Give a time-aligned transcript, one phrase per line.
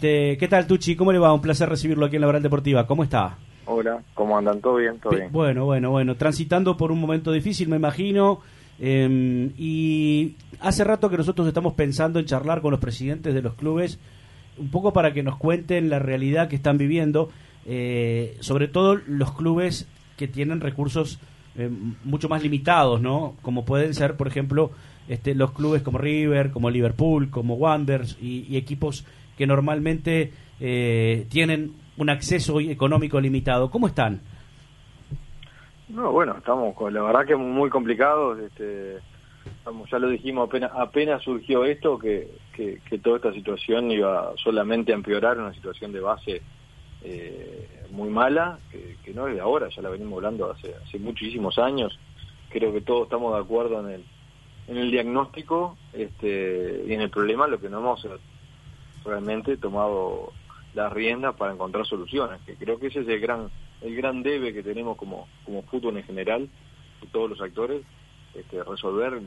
[0.00, 0.96] Este, ¿Qué tal, Tuchi?
[0.96, 1.30] ¿Cómo le va?
[1.34, 2.86] Un placer recibirlo aquí en la Oral Deportiva.
[2.86, 3.36] ¿Cómo está?
[3.66, 4.62] Hola, ¿cómo andan?
[4.62, 4.98] ¿Todo bien?
[4.98, 5.28] ¿Todo bien?
[5.30, 6.14] Bueno, bueno, bueno.
[6.16, 8.40] Transitando por un momento difícil, me imagino.
[8.78, 13.52] Em, y hace rato que nosotros estamos pensando en charlar con los presidentes de los
[13.56, 13.98] clubes,
[14.56, 17.28] un poco para que nos cuenten la realidad que están viviendo,
[17.66, 19.86] eh, sobre todo los clubes
[20.16, 21.18] que tienen recursos
[21.56, 21.68] eh,
[22.04, 23.34] mucho más limitados, ¿no?
[23.42, 24.70] Como pueden ser, por ejemplo,
[25.10, 29.04] este, los clubes como River, como Liverpool, como Wanderers y, equipos
[29.40, 33.70] que normalmente eh, tienen un acceso económico limitado.
[33.70, 34.20] ¿Cómo están?
[35.88, 38.38] No, bueno, estamos con la verdad que muy complicados.
[38.38, 38.98] Este,
[39.90, 45.38] ya lo dijimos apenas, surgió esto que, que, toda esta situación iba solamente a empeorar
[45.38, 46.42] una situación de base
[47.02, 51.58] eh, muy mala, que, no es de ahora, ya la venimos hablando hace, hace muchísimos
[51.58, 51.98] años.
[52.50, 54.04] Creo que todos estamos de acuerdo en el,
[54.68, 58.06] en el diagnóstico este, y en el problema, lo que no hemos
[59.04, 60.32] realmente tomado
[60.74, 63.50] la rienda para encontrar soluciones, que creo que ese es el gran
[63.80, 66.48] el gran debe que tenemos como, como fútbol en general,
[67.00, 67.82] de todos los actores,
[68.34, 69.20] este, resolver,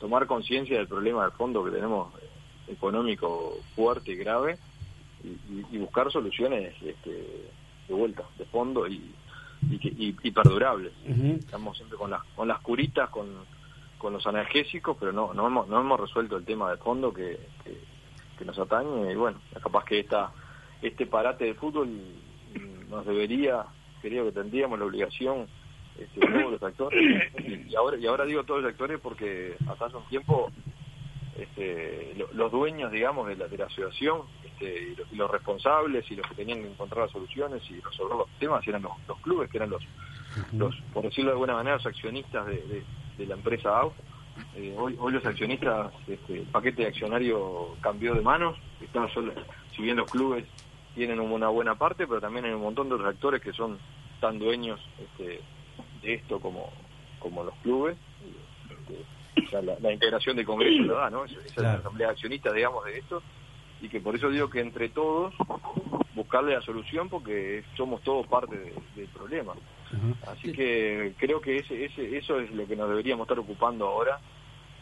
[0.00, 4.58] tomar conciencia del problema del fondo que tenemos eh, económico fuerte y grave
[5.24, 7.46] y, buscar soluciones este,
[7.88, 9.14] de vuelta, de fondo y,
[9.70, 10.92] y, perdurables.
[11.38, 13.28] Estamos siempre con las, con las curitas, con,
[13.98, 17.38] con los analgésicos, pero no, no, hemos, no hemos resuelto el tema de fondo que,
[17.62, 17.78] que,
[18.44, 20.32] nos atañe y bueno, capaz que esta,
[20.80, 21.88] este parate de fútbol
[22.88, 23.66] nos debería
[24.02, 25.46] creo que tendríamos la obligación
[25.98, 27.00] este, todos los actores.
[27.68, 30.50] Y, ahora y ahora digo todos los actores porque hasta hace un tiempo
[31.38, 36.26] este, los dueños digamos de la, de la asociación este, y, los, responsables y los
[36.26, 39.70] que tenían que encontrar las soluciones y resolver los temas eran los, clubes que eran
[39.70, 39.82] los,
[40.52, 42.84] los por decirlo de alguna manera los accionistas de,
[43.18, 43.94] la empresa AUF
[44.56, 49.32] eh, hoy, hoy los accionistas este, el paquete de accionario cambió de manos están solo,
[49.74, 50.44] si bien los clubes
[50.94, 53.78] tienen una buena parte, pero también hay un montón de otros actores que son
[54.20, 55.40] tan dueños este,
[56.02, 56.70] de esto como,
[57.18, 57.96] como los clubes.
[59.36, 61.24] Este, la, integración de Congreso lo da, ¿no?
[61.24, 63.22] Esa es la asamblea accionista, digamos, de esto.
[63.80, 65.34] Y que por eso digo que entre todos
[66.14, 69.54] buscarle la solución porque somos todos parte del problema.
[70.26, 74.18] Así que creo que ese, ese, eso es lo que nos deberíamos estar ocupando ahora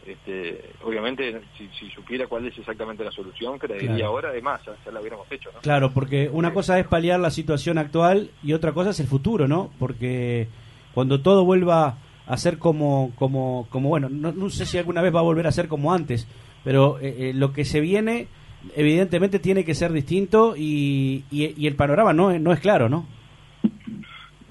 [0.05, 4.99] este, obviamente, si, supiera cuál es exactamente la solución, creería ahora, además, ya, ya, la
[4.99, 5.59] hubiéramos hecho, ¿no?
[5.59, 9.47] Claro, porque una cosa es paliar la situación actual y otra cosa es el futuro,
[9.47, 9.71] ¿no?
[9.77, 10.47] Porque
[10.93, 15.19] cuando todo vuelva a ser como, como, como bueno, no, sé si alguna vez va
[15.19, 16.27] a volver a ser como antes,
[16.63, 18.27] pero eh, eh, lo que se viene,
[18.75, 23.05] evidentemente, tiene que ser distinto y, y, el panorama no, no es claro, ¿no?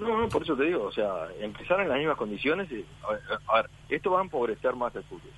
[0.00, 2.84] No, no, por eso te digo, o sea, empezar en las mismas condiciones, y,
[3.46, 5.30] a, ver, esto va a empobrecer más el fútbol.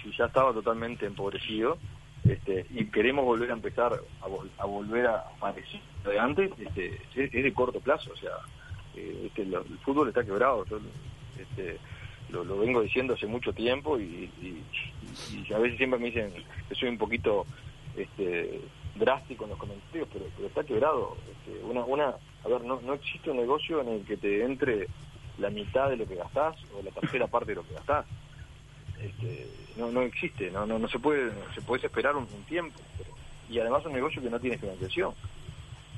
[0.00, 1.78] Si ya estaba totalmente empobrecido
[2.24, 7.52] este, y queremos volver a empezar a, volver a parecer de antes, este, es, de
[7.52, 8.30] corto plazo, o sea,
[8.94, 10.78] eh, este, el fútbol está quebrado, yo
[11.36, 11.78] este,
[12.30, 14.30] lo, vengo diciendo hace mucho tiempo y,
[15.52, 16.32] a veces siempre me dicen
[16.68, 17.46] que soy un poquito
[17.96, 18.60] este,
[18.98, 21.16] drástico en los comentarios, pero, pero está quebrado.
[21.30, 22.14] Este, una, una
[22.44, 24.88] a ver, no, no existe un negocio en el que te entre
[25.38, 28.06] la mitad de lo que gastás o la tercera parte de lo que gastás.
[29.00, 32.78] Este, no, no existe, no, no, no se puede, se puede esperar un, tiempo.
[33.48, 35.14] y además un negocio que no tiene financiación.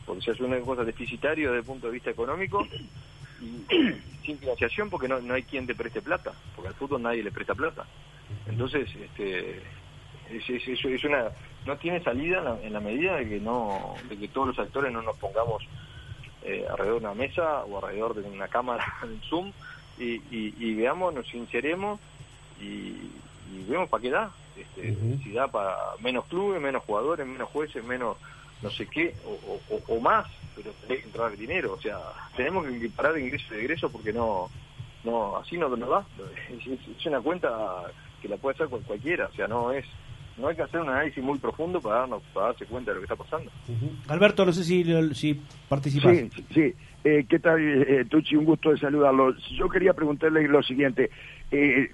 [0.06, 2.66] Porque se hace un negocio deficitario desde el punto de vista económico
[3.40, 3.64] y
[4.24, 7.32] sin financiación porque no, no hay quien te preste plata, porque al fútbol nadie le
[7.32, 7.86] presta plata.
[8.46, 9.62] Entonces, este,
[10.30, 11.30] es, es, es una
[11.66, 15.02] no tiene salida en la, medida de que no de que todos los actores no
[15.02, 15.62] nos pongamos
[16.42, 19.52] eh, alrededor de una mesa o alrededor de una cámara en Zoom
[19.98, 22.00] y, veamos, nos sinceremos
[22.58, 22.94] y,
[23.52, 24.30] y vemos para qué da.
[24.56, 28.16] Este, Si da para menos clubes, menos jugadores, menos jueces, menos
[28.62, 29.14] no sé qué,
[29.88, 31.74] o, más, pero tiene que entrar dinero.
[31.74, 31.98] O sea,
[32.36, 34.50] tenemos que parar de ingreso y de egreso porque no,
[35.04, 36.04] no así no nos da.
[36.98, 37.84] Es, una cuenta
[38.20, 39.86] que la puede hacer cualquiera, o sea, no es
[40.40, 43.00] no hay que hacer un análisis muy profundo para darnos para darse cuenta de lo
[43.00, 43.50] que está pasando.
[44.08, 44.84] Alberto, no sé si,
[45.15, 46.16] si participas.
[46.16, 46.74] Sí, sí.
[47.04, 48.36] Eh, ¿Qué tal, eh, Tucci?
[48.36, 49.34] Un gusto de saludarlo.
[49.59, 51.10] Yo quería preguntarle lo siguiente.
[51.50, 51.91] Eh,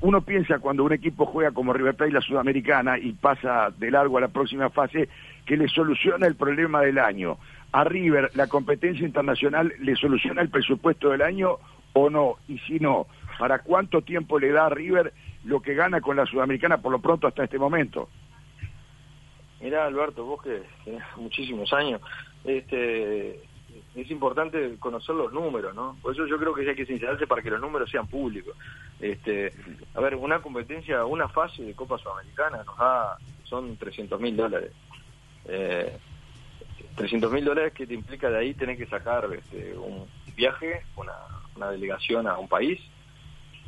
[0.00, 4.18] uno piensa cuando un equipo juega como River Plate la Sudamericana y pasa de largo
[4.18, 5.08] a la próxima fase
[5.44, 7.38] que le soluciona el problema del año.
[7.72, 11.56] ¿A River la competencia internacional le soluciona el presupuesto del año
[11.92, 12.36] o no?
[12.48, 13.06] Y si no,
[13.38, 15.12] ¿para cuánto tiempo le da a River
[15.46, 18.08] lo que gana con la Sudamericana por lo pronto hasta este momento.
[19.60, 22.00] Mirá, Alberto, vos que tenés muchísimos años,
[22.44, 23.40] este,
[23.94, 25.96] es importante conocer los números, ¿no?
[26.02, 28.54] Por eso yo creo que hay que sincerarse para que los números sean públicos.
[29.00, 29.52] Este,
[29.94, 34.72] a ver, una competencia, una fase de Copa Sudamericana nos da, son 300 mil dólares.
[35.46, 35.96] Eh,
[36.96, 41.14] 300 mil dólares que te implica de ahí tener que sacar este, un viaje, una,
[41.54, 42.80] una delegación a un país,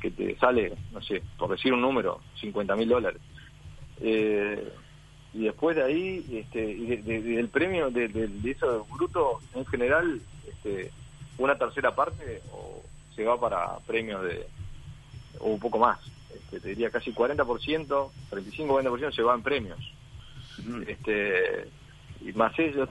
[0.01, 3.21] que te sale, no sé, por decir un número, 50 mil dólares.
[4.01, 4.73] Eh,
[5.35, 10.91] y después de ahí, este, y del premio, de, de, eso bruto, en general, este,
[11.37, 12.83] una tercera parte o
[13.15, 14.47] se va para premios de,
[15.41, 15.99] o un poco más,
[16.35, 19.79] este, te diría casi 40%, 35-40% se va en premios.
[20.87, 21.69] Este,
[22.21, 22.89] y más eso,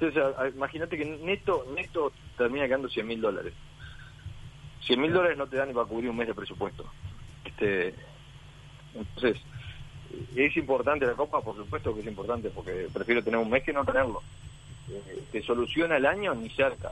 [0.56, 3.54] imagínate que neto, neto termina quedando 100 mil dólares.
[4.88, 6.86] 100 mil dólares no te dan ni para cubrir un mes de presupuesto.
[7.46, 7.94] Este,
[8.96, 9.38] entonces,
[10.36, 11.42] ¿Es importante la Copa?
[11.42, 14.22] Por supuesto que es importante, porque prefiero tener un mes que no tenerlo.
[14.90, 16.34] Eh, ¿Te soluciona el año?
[16.34, 16.92] Ni cerca.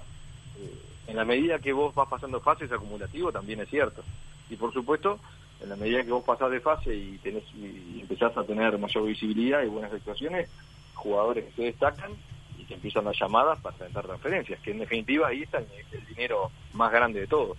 [0.60, 0.74] Eh,
[1.08, 4.04] en la medida que vos vas pasando fases acumulativo, también es cierto.
[4.50, 5.20] Y por supuesto,
[5.62, 9.06] en la medida que vos pasás de fase y, tenés, y empezás a tener mayor
[9.06, 10.50] visibilidad y buenas actuaciones,
[10.94, 12.12] jugadores que se destacan
[12.58, 16.52] y que empiezan las llamadas para presentar transferencias, que en definitiva ahí está el, dinero
[16.74, 17.58] más grande de todos.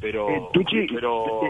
[0.00, 1.40] Pero, eh, pero,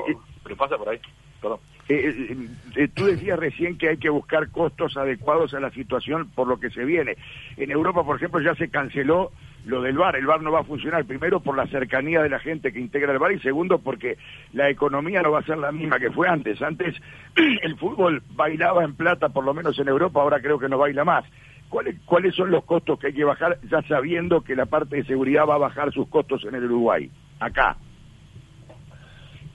[0.42, 0.98] pero pasa por ahí.
[1.40, 1.58] Perdón.
[1.88, 6.30] Eh, eh, eh, tú decías recién que hay que buscar costos adecuados a la situación
[6.34, 7.16] por lo que se viene.
[7.56, 9.32] En Europa, por ejemplo, ya se canceló
[9.66, 10.16] lo del bar.
[10.16, 13.12] El bar no va a funcionar, primero por la cercanía de la gente que integra
[13.12, 14.16] el bar y segundo porque
[14.52, 16.62] la economía no va a ser la misma que fue antes.
[16.62, 16.94] Antes
[17.62, 21.04] el fútbol bailaba en plata, por lo menos en Europa, ahora creo que no baila
[21.04, 21.24] más.
[21.68, 25.04] ¿Cuáles, ¿Cuáles son los costos que hay que bajar ya sabiendo que la parte de
[25.04, 27.10] seguridad va a bajar sus costos en el Uruguay?
[27.40, 27.76] Acá.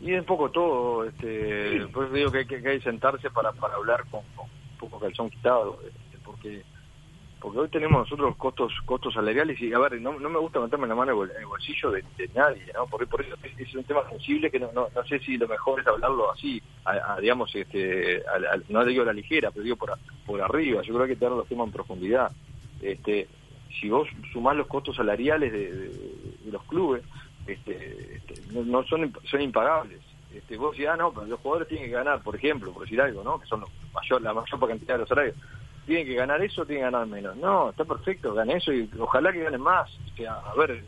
[0.08, 4.22] Y un poco todo, este, pues digo que hay que, sentarse para, para hablar con,
[4.38, 6.64] un poco calzón quitado, este, porque
[7.42, 10.88] porque hoy tenemos nosotros costos costos salariales y a ver no, no me gusta meterme
[10.88, 14.50] la mano en el bolsillo de, nadie no porque por eso es, un tema sensible
[14.50, 18.24] que no, no, sé si lo mejor es hablarlo así a, digamos este
[18.70, 19.92] no digo la ligera pero digo por
[20.26, 20.82] por arriba.
[20.82, 22.32] Yo creo que hay que tener los temas en profundidad.
[22.82, 23.28] Este
[23.80, 27.04] si vos sumás los costos salariales de los clubes
[27.48, 30.00] este, este, no, son son impagables.
[30.34, 33.02] Este, vos decís, ah, no, pero los jugadores tienen que ganar, por ejemplo, por decir
[33.02, 33.40] algo, ¿no?
[33.40, 33.64] Que son
[33.94, 35.36] mayor, la mayor cantidad de los salarios.
[35.86, 37.38] Tienen que ganar eso, tienen que ganar menos.
[37.38, 39.90] No, está perfecto, ganen eso y ojalá que ganen más.
[40.30, 40.84] a ver,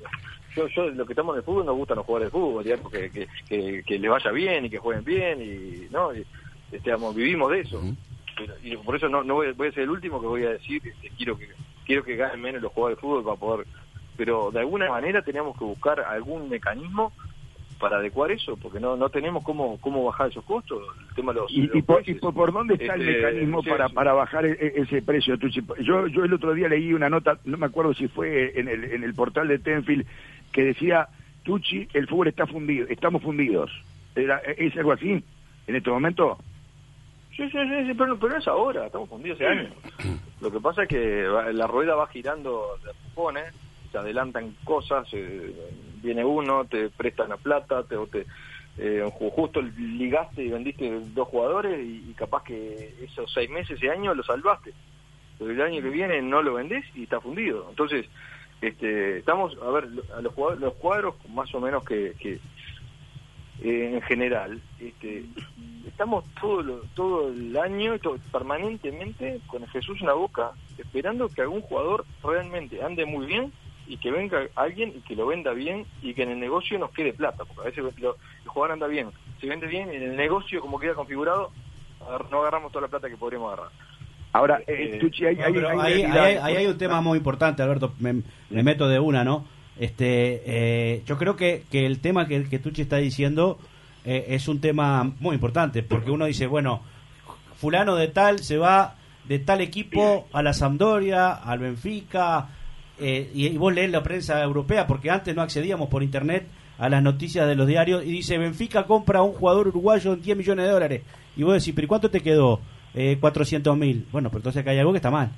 [0.56, 2.92] yo, yo, lo que estamos en el fútbol nos gustan los jugadores de fútbol, digamos,
[2.92, 6.14] que, que, que, que le vaya bien y que jueguen bien y, ¿no?
[6.14, 6.26] Y,
[6.72, 7.82] este, vivimos de eso.
[8.62, 10.82] y por eso no, no voy, voy, a ser el último que voy a decir,
[10.86, 11.48] este, quiero que
[11.86, 13.68] quiero que ganen menos los jugadores de fútbol para poder
[14.20, 17.14] pero de alguna manera teníamos que buscar algún mecanismo
[17.80, 20.84] para adecuar eso, porque no no tenemos cómo cómo bajar esos costos.
[21.08, 24.52] El tema los, ¿Y, por, por, dónde está el este, mecanismo para, para bajar e,
[24.52, 25.36] e, ese precio?
[25.80, 28.84] Yo, yo el otro día leí una nota, no me acuerdo si fue en el,
[28.84, 30.06] en el portal de Tenfield,
[30.52, 31.08] que decía,
[31.44, 33.72] Tucci, el fútbol está fundido, estamos fundidos.
[34.16, 35.24] ¿Es algo así
[35.66, 36.38] en este momento?
[37.38, 37.58] Sí, sí,
[37.88, 39.74] sí, pero, no es ahora, estamos fundidos hace años.
[40.42, 45.54] Lo que pasa es que la rueda va girando de pupones te adelantan cosas, eh,
[46.02, 48.26] viene uno, te prestan la plata, te, te
[48.78, 49.04] eh,
[49.36, 54.24] justo ligaste y vendiste dos jugadores y, capaz que esos seis meses, ese año lo
[54.24, 54.74] salvaste.
[55.38, 57.68] Pero el año que viene no lo vendés y está fundido.
[57.70, 58.06] Entonces,
[58.62, 62.40] este, estamos, a ver, a los, cuadros, los cuadros más o menos que, que
[63.62, 65.26] eh, en general, este,
[65.86, 67.96] estamos todo, todo el año,
[68.32, 73.52] permanentemente con Jesús en la boca, esperando que algún jugador realmente ande muy bien
[73.90, 76.92] y que venga alguien y que lo venda bien y que en el negocio nos
[76.92, 79.10] quede plata, porque a veces lo, el jugador anda bien,
[79.42, 81.52] se vende bien y en el negocio como queda configurado
[82.32, 83.72] no agarramos toda la plata que podríamos agarrar.
[84.32, 88.22] Ahora, eh, hay, hay, un tema muy importante, Alberto, me,
[88.52, 89.46] meto de una, ¿no?
[89.78, 93.58] Este, eh, yo creo que, que el tema que, que Tucci está diciendo
[94.06, 96.82] eh, es un tema muy importante, porque uno dice, bueno,
[97.56, 98.96] fulano de tal se va
[99.28, 102.50] de tal equipo a la Sampdoria, al Benfica,
[103.00, 107.04] eh, y, vos lees la prensa europea, porque antes no accedíamos por internet a las
[107.04, 110.66] noticias de los diarios, y dice, Benfica compra a un jugador uruguayo en 10 millones
[110.66, 111.02] de dólares.
[111.36, 112.62] Y vos decís, pero cuánto te quedó?
[112.94, 114.08] Eh, 400 mil.
[114.12, 115.32] Bueno, pero entonces acá hay algo que está mal.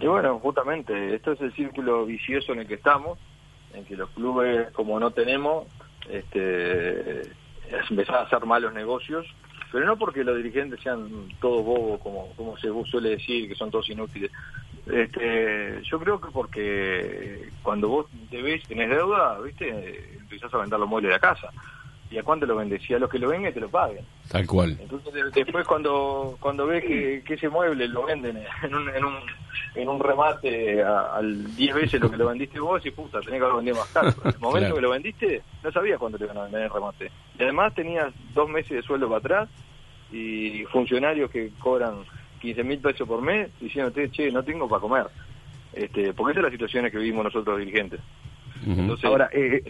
[0.00, 3.18] Y bueno, justamente, esto es el círculo vicioso en el que estamos,
[3.74, 5.66] en que los clubes, como no tenemos,
[6.08, 7.22] este,
[7.90, 9.26] empezar a hacer malos negocios,
[9.72, 13.70] pero no porque los dirigentes sean todos bobos, como, como se suele decir, que son
[13.70, 14.30] todos inútiles,
[14.86, 20.16] este, yo creo que porque cuando vos debes, tenés deuda, ¿viste?
[20.18, 21.50] Empezás a vender los muebles de la casa.
[22.10, 22.88] ¿Y a cuánto lo vendes?
[22.88, 24.04] Y a los que lo vengan te lo paguen.
[24.30, 24.76] Tal cual.
[24.80, 29.14] Entonces después cuando cuando ves que, ese mueble lo venden en un, en un,
[29.74, 33.44] en un remate al 10 veces lo que lo vendiste vos, y puta, tenés que
[33.44, 34.08] haberlo vendido más caro.
[34.24, 37.10] En el momento que lo vendiste, no sabías cuánto te iban a vender el remate.
[37.38, 39.48] Y además tenías dos meses de sueldo para atrás
[40.12, 42.04] y funcionarios que cobran
[42.40, 45.06] 15 mil pesos por mes diciendo, che, no tengo para comer.
[45.72, 48.00] Este, porque esa es la situación que vivimos nosotros dirigentes.
[49.04, 49.62] Ahora, eh,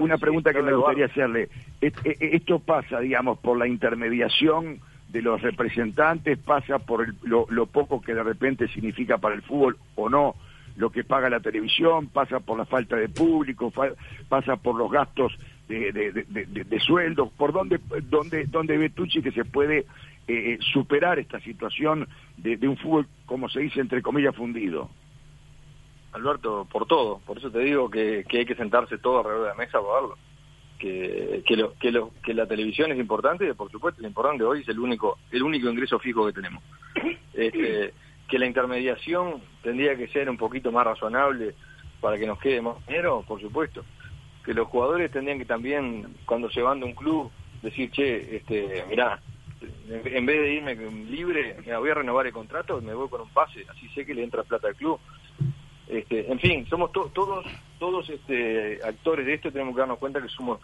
[0.00, 1.48] una, pregunta que me gustaría hacerle.
[1.80, 8.00] E, esto pasa, digamos, por la intermediación de los representantes, pasa por lo, lo, poco
[8.00, 10.34] que de repente significa para el fútbol o no
[10.76, 13.72] lo que paga la televisión, pasa por la falta de público,
[14.28, 15.32] pasa por los gastos
[15.68, 17.30] de, de, sueldos.
[17.36, 17.78] ¿Por dónde,
[18.10, 19.84] dónde, dónde ve Tucci que se puede eh,
[20.26, 24.90] eh, superar esta situación de, un fútbol, como se dice, entre comillas, fundido?
[26.14, 27.18] Alberto, por todo.
[27.26, 30.18] Por eso te digo que, hay que sentarse todo alrededor de la mesa para verlo.
[30.78, 34.44] Que, que, lo, que, lo, que la televisión es importante, por supuesto es importante.
[34.44, 36.62] Hoy es el único el único ingreso fijo que tenemos.
[37.34, 37.92] Este,
[38.28, 41.54] que la intermediación tendría que ser un poquito más razonable
[42.00, 43.84] para que nos quede más dinero, por supuesto.
[44.44, 47.30] Que los jugadores tendrían que también, cuando se van de un club,
[47.60, 49.20] decir, che, este, mirá,
[49.86, 50.74] en vez de irme
[51.10, 54.22] libre, voy a renovar el contrato, me voy con un pase, así sé que le
[54.22, 55.00] entra plata al club.
[55.88, 57.44] Este, en fin, somos todos
[57.78, 60.58] todos este, actores de esto, tenemos que darnos cuenta que somos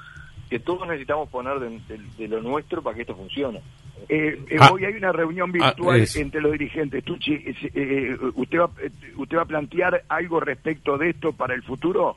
[0.48, 3.60] que todos necesitamos poner de, lo nuestro para que esto funcione.
[4.08, 4.70] Eh, eh, ah.
[4.72, 7.04] hoy hay una reunión ah, virtual entre los dirigentes.
[7.04, 8.70] Tucci, eh, ¿usted, va,
[9.16, 12.16] ¿usted va a plantear algo respecto de esto para el futuro?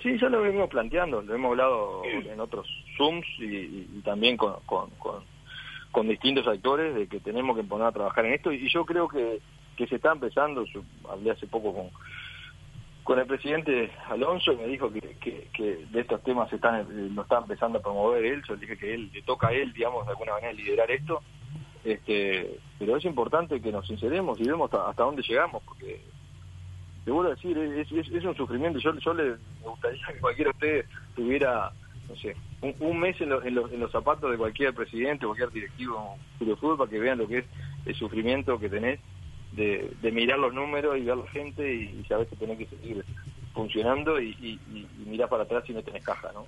[0.00, 6.08] Sí, ya lo venimos planteando, lo hemos hablado en otros Zooms y, también con, con,
[6.08, 9.38] distintos actores de que tenemos que poner a trabajar en esto y yo creo que,
[9.76, 11.90] que se está empezando, yo hablé hace poco con
[13.04, 15.00] con el presidente Alonso y me dijo que,
[15.52, 18.60] que, de estos temas se están, eh, lo está empezando a promover él, yo le
[18.60, 21.22] dije que él le toca a él, digamos, de alguna manera liderar esto,
[21.84, 26.00] este, pero es importante que nos sinceremos y vemos hasta, dónde llegamos, porque
[27.04, 30.86] te vuelvo a decir, es, un sufrimiento, yo, yo le gustaría que cualquiera de ustedes
[31.16, 31.72] tuviera,
[32.08, 36.16] no sé, un, mes en, en, los, en los zapatos de cualquier presidente, cualquier directivo
[36.38, 37.46] de fútbol para que vean lo que es
[37.84, 39.00] el sufrimiento que tenés
[39.52, 43.04] de, mirar los números y ver la gente y, saber que tenés que seguir
[43.54, 46.46] funcionando y, y, mirar para atrás si no tenés caja, ¿no?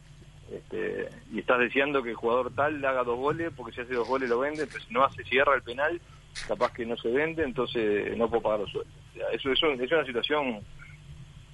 [0.51, 3.95] Este, y estás deseando que el jugador tal le haga dos goles, porque si hace
[3.95, 6.01] dos goles lo vende, entonces no hace, cierra el penal,
[6.47, 8.95] capaz que no se vende, entonces no puedo pagar los sueldos.
[9.33, 10.61] eso, eso es una situación,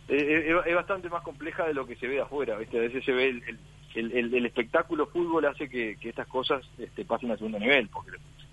[0.08, 2.78] es, bastante más compleja de lo que se ve afuera, ¿viste?
[2.78, 3.58] a veces se ve el,
[3.94, 8.10] el, el, espectáculo fútbol hace que, estas cosas este, pasen a segundo nivel, porque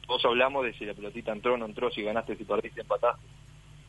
[0.08, 3.22] todos hablamos de si la pelotita entró o no entró, si ganaste, si perdiste, empataste.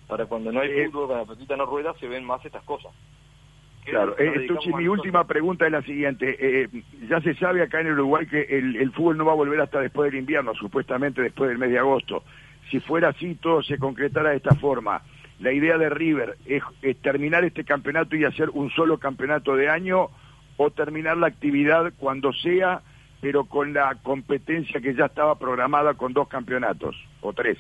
[0.07, 2.65] Para cuando no hay eh, fútbol, cuando la pelotita no rueda, se ven más estas
[2.65, 2.93] cosas.
[3.85, 6.37] Claro, eh, mi última pregunta es la siguiente.
[6.39, 6.69] Eh,
[7.09, 9.81] ya se sabe acá en el Uruguay que el, fútbol no va a volver hasta
[9.81, 12.23] después del invierno, supuestamente después del mes de agosto.
[12.71, 15.03] Si fuera así, todo se concretara de esta forma.
[15.41, 19.71] La idea de River es, es terminar este campeonato y hacer un solo campeonato de
[19.71, 20.11] año
[20.59, 22.83] o terminar la actividad cuando sea
[23.21, 27.59] pero con la competencia que ya estaba programada con dos campeonatos, o tres.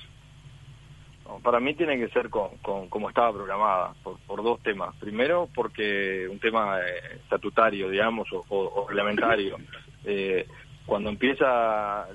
[1.42, 2.56] para mí tiene que ser con,
[2.88, 4.94] como estaba programada, por, dos temas.
[4.96, 9.58] Primero, porque un tema eh, estatutario, digamos, o, reglamentario.
[10.04, 10.46] Eh,
[10.86, 12.06] cuando empieza,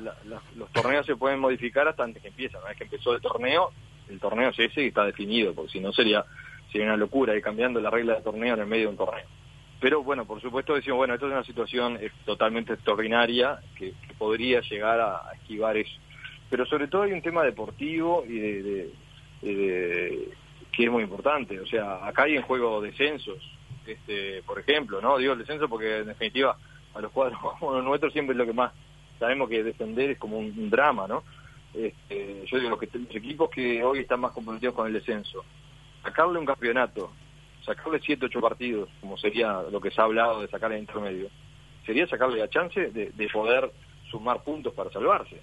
[0.55, 2.57] los torneos se pueden modificar hasta antes que empieza.
[2.57, 3.69] Una vez que empezó el torneo,
[4.09, 6.25] el torneo es ese y está definido, porque si no sería,
[6.71, 9.25] sería una locura ir cambiando la regla del torneo en el medio de un torneo.
[9.83, 15.01] Pero bueno, por supuesto decimos, bueno, esto es una situación totalmente extraordinaria que, podría llegar
[15.01, 15.99] a, esquivar eso.
[16.49, 18.93] Pero sobre todo hay un tema deportivo y de,
[19.41, 21.59] que es muy importante.
[21.59, 23.43] O sea, acá hay en juego descensos,
[23.85, 25.17] este, por ejemplo, ¿no?
[25.17, 26.55] Digo el descenso porque en definitiva
[26.93, 27.37] a los cuadros
[27.83, 28.71] nuestros siempre es lo que más
[29.19, 31.25] sabemos que defender es como un, drama, ¿no?
[31.73, 35.43] Este, yo digo que los equipos que hoy están más comprometidos con el descenso,
[36.03, 37.11] sacarle un campeonato
[37.65, 41.29] sacarle 7, 8 partidos, como sería lo que se ha hablado de sacar el intermedio,
[41.85, 43.71] sería sacarle la chance de, poder
[44.09, 45.39] sumar puntos para salvarse.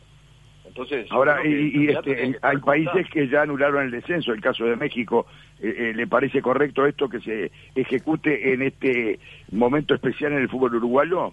[0.64, 5.26] Entonces, ahora y, este, hay países que ya anularon el descenso, el caso de México.
[5.58, 9.18] Eh, eh, ¿Le parece correcto esto que se ejecute en este
[9.50, 11.32] momento especial en el fútbol uruguayo?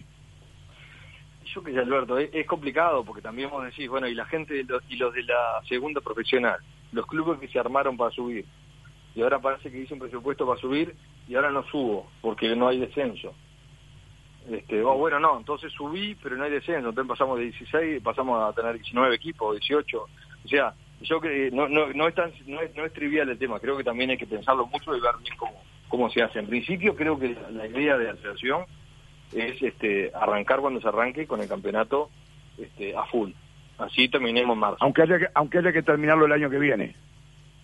[1.54, 4.64] Yo que sé, Alberto, es, complicado porque también vos decís, bueno, y la gente y
[4.96, 6.58] los de la segunda profesional,
[6.92, 8.46] los clubes que se armaron para subir,
[9.18, 10.94] y ahora parece que hice un presupuesto para subir
[11.28, 13.34] y ahora no subo porque no hay descenso.
[14.48, 18.40] Este, oh, bueno, no, entonces subí, pero no hay descenso, entonces pasamos de 16, pasamos
[18.48, 19.98] a tener 19 equipos, 18.
[20.02, 23.40] O sea, yo creo no, no, no, es tan, no, es, no es trivial el
[23.40, 26.38] tema, creo que también hay que pensarlo mucho y ver bien cómo, cómo se hace.
[26.38, 28.66] En principio creo que la, idea de asociación
[29.34, 32.12] es este, arrancar cuando se arranque con el campeonato
[32.56, 33.32] este, a full.
[33.80, 34.78] Así terminemos en marzo.
[34.82, 36.96] Aunque haya, aunque haya que terminarlo el año que viene.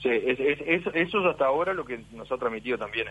[0.04, 3.08] Sí, es, eso es hasta ahora lo que nos ha transmitido también.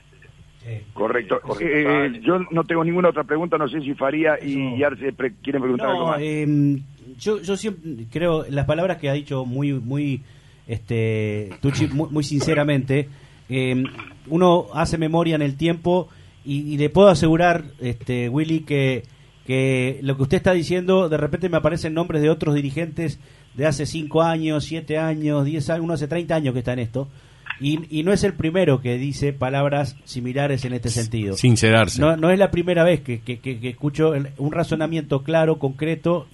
[0.63, 1.41] Este, Correcto.
[1.59, 5.89] Eh, yo no tengo ninguna otra pregunta, no sé si Faría y Arce quieren preguntar
[5.89, 6.21] algo más.
[6.21, 6.83] Em,
[7.19, 10.21] yo, yo siempre creo, las palabras que ha dicho muy, muy,
[10.69, 13.09] este, Tucci, muy, sinceramente,
[13.49, 13.83] eh,
[14.29, 16.09] uno hace memoria en el tiempo
[16.45, 19.05] y, le puedo asegurar, este, Willy, que,
[19.47, 23.19] que lo que usted está diciendo, de repente me aparecen nombres de otros dirigentes
[23.55, 26.81] de hace 5 años, 7 años, 10 años, uno hace 30 años que está en
[26.81, 27.09] esto.
[27.61, 31.37] Y, no es el primero que dice palabras similares en este sentido.
[31.37, 32.01] Sincerarse.
[32.01, 36.27] No, no es la primera vez que, que, que, escucho un razonamiento claro, concreto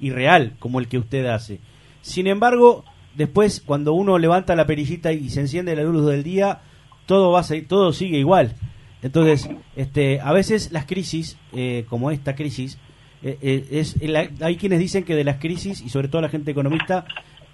[0.00, 1.60] y, real como el que usted hace.
[2.02, 6.60] Sin embargo, después cuando uno levanta la perillita y se enciende la luz del día,
[7.06, 8.54] todo va a todo sigue igual.
[9.00, 12.78] Entonces, este, a veces las crisis, eh, como esta crisis,
[13.26, 17.06] eh, eh, hay quienes dicen que de las crisis y sobre todo la gente economista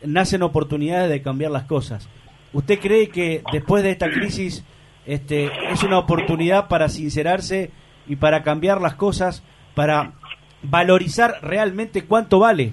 [0.02, 2.08] nacen oportunidades de cambiar las cosas.
[2.52, 4.64] ¿Usted cree que después de esta crisis
[5.06, 7.70] este, es una oportunidad para sincerarse
[8.08, 9.44] y para cambiar las cosas,
[9.76, 10.14] para
[10.62, 12.72] valorizar realmente cuánto vale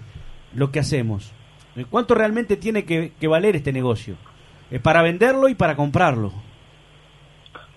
[0.56, 1.32] lo que hacemos?
[1.92, 4.16] ¿Cuánto realmente tiene que, valer este negocio?
[4.72, 6.34] Eh, para venderlo y para comprarlo.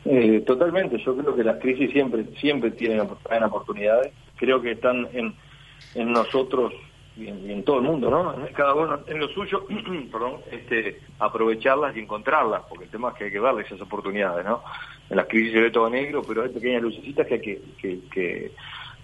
[0.04, 4.12] Eh, totalmente, yo creo que las crisis siempre siempre tienen oportunidades.
[4.36, 5.34] Creo que están en,
[5.94, 6.72] en nosotros
[7.16, 8.34] y en, todo el mundo, ¿no?
[8.54, 9.66] Cada uno en lo suyo,
[10.12, 14.44] perdón, este, aprovecharlas y encontrarlas, porque el tema es que hay que darle esas oportunidades,
[14.44, 14.62] ¿no?
[15.10, 17.60] En las crisis se ve todo negro, pero hay pequeñas lucecitas que hay que,
[18.10, 18.52] que,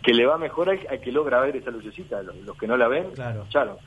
[0.02, 2.88] que, le va mejor hay, hay que logra ver esa lucecita, los, que no la
[2.88, 3.10] ven,
[3.50, 3.78] claro.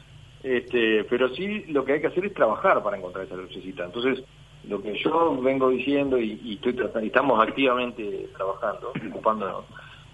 [0.43, 3.85] Este, pero sí lo que hay que hacer es trabajar para encontrar esa lucecita.
[3.85, 4.23] Entonces,
[4.67, 9.65] lo que yo vengo diciendo y, estoy tratando, estamos activamente trabajando, ocupándonos,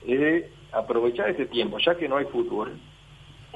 [0.06, 2.74] es aprovechar este tiempo, ya que no hay fútbol,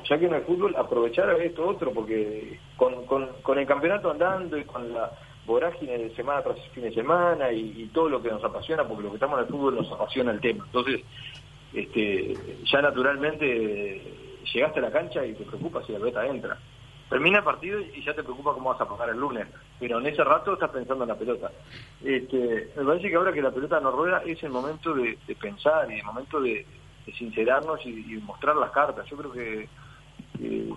[0.08, 4.63] ya que no hay fútbol, aprovechar esto otro, porque con, con, el campeonato andando y
[4.63, 5.12] con la
[5.46, 9.10] vorágine de semana tras fin de semana y, todo lo que nos apasiona, porque lo
[9.10, 10.63] que estamos en el fútbol nos apasiona el tema.
[10.65, 11.01] Entonces,
[11.74, 14.01] este, ya naturalmente
[14.53, 16.58] llegaste a la cancha y te preocupas si la pelota entra.
[17.10, 19.48] Termina el partido y ya te preocupa cómo vas a pagar el lunes,
[19.80, 21.52] pero en ese rato estás pensando en la pelota.
[22.04, 25.89] Este, me parece que ahora que la pelota no rueda es el momento de, pensar
[25.92, 26.65] y el momento de,
[27.18, 29.08] sincerarnos y, y, mostrar las cartas.
[29.10, 29.68] Yo creo que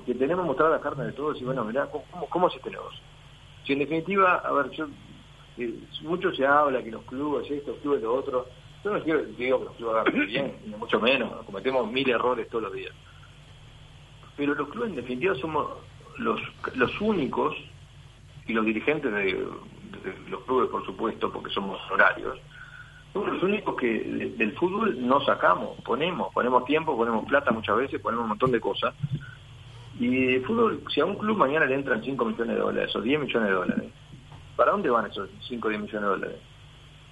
[0.06, 3.00] que, tenemos mostrado las cartas de todos y bueno, mirá, ¿cómo, cómo es este negocio?
[3.64, 4.86] Si en definitiva, a ver, yo,
[5.58, 8.46] eh, mucho se habla que los clubes, estos clubes, los otros,
[8.84, 12.48] yo no quiero digo que los clubes hagan bien, ni mucho menos, cometemos mil errores
[12.48, 12.92] todos los días.
[14.36, 15.68] Pero los clubes en definitiva somos
[16.18, 16.40] los,
[16.74, 17.54] los únicos,
[18.46, 19.46] y los dirigentes de,
[20.28, 22.38] los clubes por supuesto, porque somos horarios,
[23.12, 28.00] somos los únicos que del fútbol no sacamos, ponemos, ponemos tiempo, ponemos plata muchas veces,
[28.00, 28.94] ponemos un montón de cosas,
[29.98, 33.20] y fútbol, si a un club mañana le entran 5 millones de dólares o 10
[33.20, 33.90] millones de dólares,
[34.56, 36.36] ¿para dónde van esos 5 o 10 millones de dólares?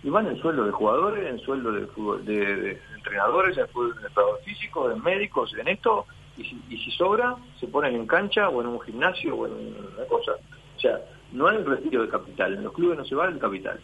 [0.02, 4.44] Y van en sueldo de jugadores, en sueldo de, fútbol, de, entrenadores, en de entrenadores
[4.44, 6.06] físicos, de médicos, en esto,
[6.38, 9.52] y si, y si sobra, se ponen en cancha o en un gimnasio o en
[9.52, 10.32] una cosa.
[10.76, 10.98] O sea,
[11.32, 13.80] no hay un retiro de capital, en los clubes no se va el capital.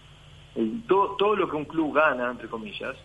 [0.86, 2.96] todo, todo lo que un club gana, entre comillas,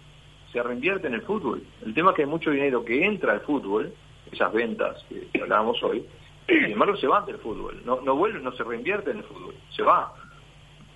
[0.51, 1.63] se reinvierte en el fútbol.
[1.86, 3.93] El tema es que hay mucho dinero que entra al fútbol
[4.32, 6.06] esas ventas que, hablábamos hoy,
[6.47, 9.56] sin embargo se van del fútbol, no, no vuelve, no se reinvierte en el fútbol,
[9.75, 10.13] se va.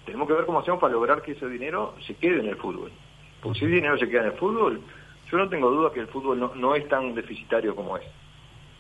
[0.05, 2.91] Tenemos que ver cómo hacemos para lograr que ese dinero se quede en el fútbol.
[3.41, 4.81] Porque si el dinero se queda en el fútbol,
[5.31, 8.05] yo no tengo duda que el fútbol no, no es tan deficitario como es.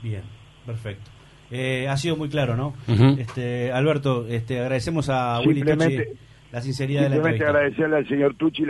[0.01, 0.23] Bien,
[0.65, 1.09] perfecto.
[1.51, 2.73] Eh, ha sido muy claro, ¿no?
[3.17, 5.63] este, Alberto, este, agradecemos a Willy
[6.51, 7.49] la sinceridad de la entrevista.
[7.49, 8.63] agradecerle al señor Tucci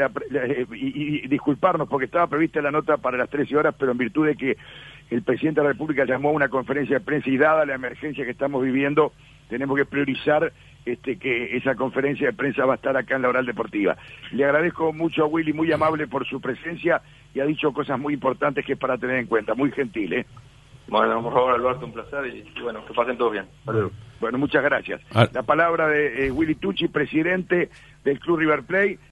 [0.74, 4.36] y, disculparnos porque estaba prevista la nota para las 13 horas, pero en virtud de
[4.36, 4.58] que
[5.12, 8.26] el presidente de la República llamó a una conferencia de prensa y dada la emergencia
[8.26, 9.14] que estamos viviendo,
[9.50, 10.52] tenemos que priorizar
[10.86, 13.96] este, que esa conferencia de prensa va a estar acá en la Oral Deportiva.
[14.32, 17.02] Le agradezco mucho a Willy, muy amable por su presencia
[17.34, 20.14] y ha dicho cosas muy importantes que es para tener en cuenta, muy gentil.
[20.14, 20.26] ¿eh?
[20.88, 23.46] Bueno, por favor, Alberto, un placer y, bueno, que pasen todos bien.
[24.20, 25.02] Bueno, muchas gracias.
[25.14, 25.28] Ah.
[25.34, 27.70] La palabra de eh, Willy Tucci, presidente
[28.04, 29.00] del Club River Plate.